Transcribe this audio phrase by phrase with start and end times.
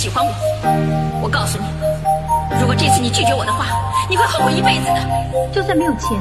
[0.00, 0.32] 喜欢我。
[1.20, 1.66] 我告诉你，
[2.58, 3.66] 如果这次你拒绝我的话，
[4.08, 5.52] 你会后悔一辈子的。
[5.52, 6.18] 就算没有钱，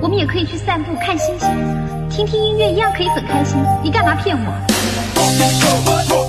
[0.00, 1.46] 我们也可以去散步、看星星、
[2.08, 3.58] 听听音乐，一样可以很开心。
[3.82, 6.27] 你干嘛骗我？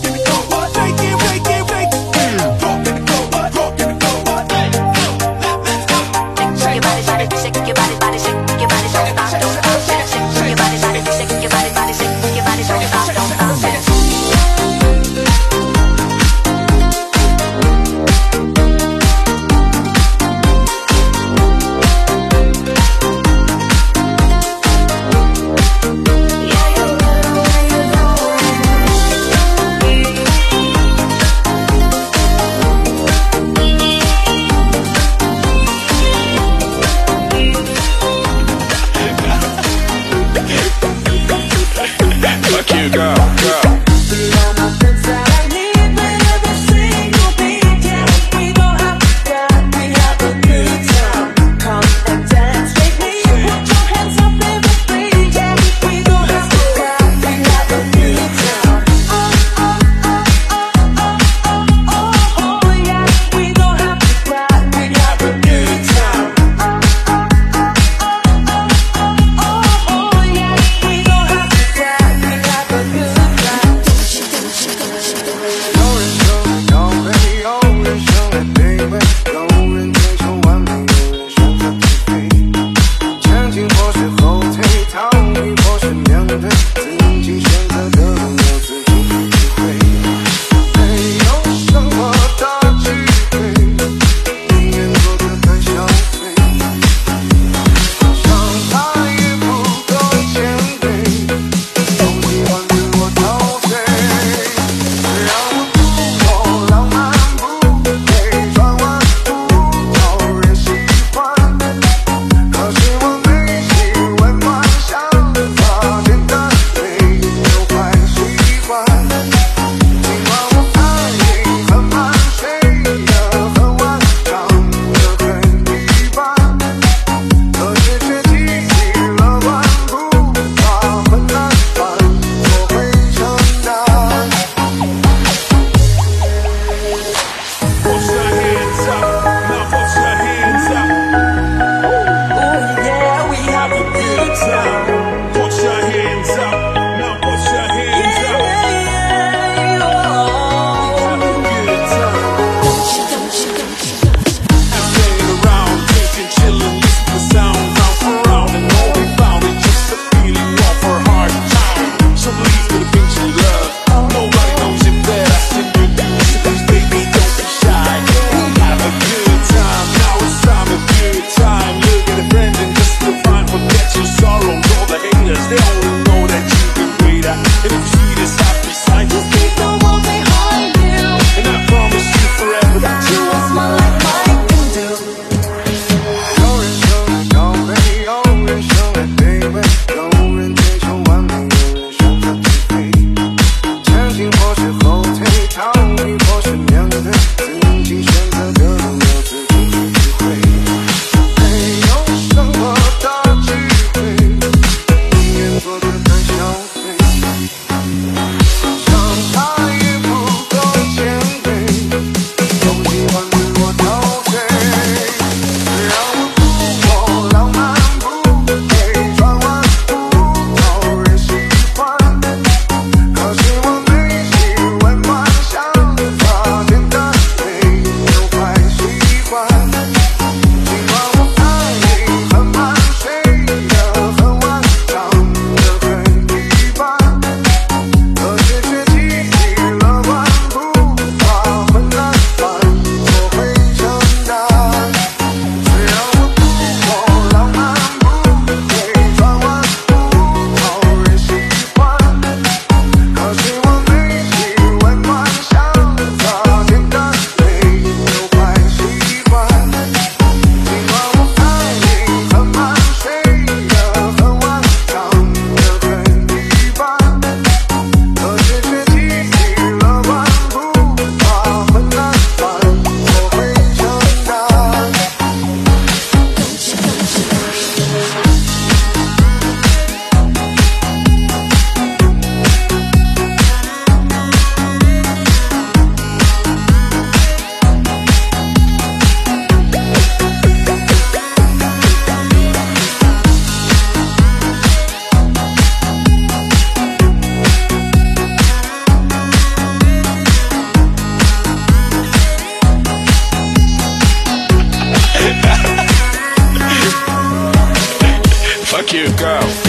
[308.89, 309.68] cute girl.